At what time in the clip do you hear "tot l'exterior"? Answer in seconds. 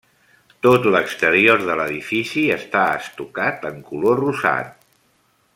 0.67-1.61